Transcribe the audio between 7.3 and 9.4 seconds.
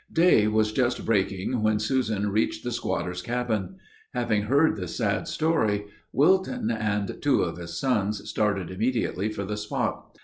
of his sons started immediately